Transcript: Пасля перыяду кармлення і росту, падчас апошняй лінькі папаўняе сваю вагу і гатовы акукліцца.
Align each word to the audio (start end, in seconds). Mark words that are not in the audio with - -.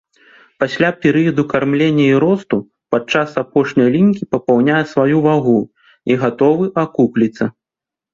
Пасля 0.61 0.87
перыяду 1.01 1.43
кармлення 1.51 2.05
і 2.13 2.15
росту, 2.23 2.57
падчас 2.95 3.35
апошняй 3.41 3.89
лінькі 3.97 4.29
папаўняе 4.37 4.79
сваю 4.95 5.17
вагу 5.27 5.59
і 6.13 6.17
гатовы 6.25 6.65
акукліцца. 6.87 7.43